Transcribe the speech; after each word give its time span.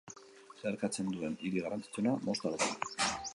Zeharkatzen 0.61 1.11
duen 1.17 1.35
hiri 1.49 1.63
garrantzitsuena 1.67 2.15
Mostar 2.31 2.57
da. 2.65 2.73